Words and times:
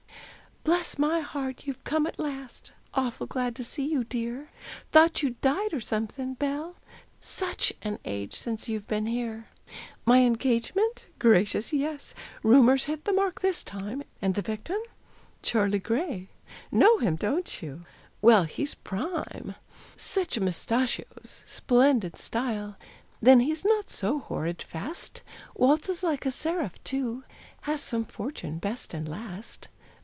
Bless 0.63 0.99
my 0.99 1.21
heart! 1.21 1.65
You've 1.65 1.83
come 1.83 2.05
at 2.05 2.19
last, 2.19 2.71
Awful 2.93 3.25
glad 3.25 3.55
to 3.55 3.63
see 3.63 3.83
you, 3.87 4.03
dear! 4.03 4.51
Thought 4.91 5.23
you'd 5.23 5.41
died 5.41 5.73
or 5.73 5.79
something, 5.79 6.35
Belle 6.35 6.75
Such 7.19 7.73
an 7.81 7.97
age 8.05 8.35
since 8.35 8.69
you've 8.69 8.87
been 8.87 9.07
here! 9.07 9.47
My 10.05 10.19
engagement? 10.19 11.07
Gracious! 11.17 11.73
Yes. 11.73 12.13
Rumor's 12.43 12.83
hit 12.85 13.05
the 13.05 13.13
mark 13.13 13.41
this 13.41 13.63
time. 13.63 14.03
And 14.21 14.35
the 14.35 14.43
victim? 14.43 14.79
Charley 15.41 15.79
Gray. 15.79 16.29
Know 16.71 16.99
him, 16.99 17.15
don't 17.15 17.63
you? 17.63 17.85
Well, 18.21 18.43
he's 18.43 18.75
prime. 18.75 19.55
Such 19.95 20.39
mustachios! 20.39 21.41
splendid 21.43 22.17
style! 22.19 22.77
Then 23.19 23.39
he's 23.39 23.65
not 23.65 23.89
so 23.89 24.19
horrid 24.19 24.61
fast 24.61 25.23
Waltzes 25.55 26.03
like 26.03 26.23
a 26.27 26.31
seraph, 26.31 26.81
too; 26.83 27.23
Has 27.61 27.81
some 27.81 28.05
fortune 28.05 28.59
best 28.59 28.93
and 28.93 29.09
last. 29.09 29.67